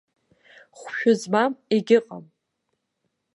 Хәшәы 0.77 1.13
змам 1.19 1.51
егьыҟам! 1.73 2.25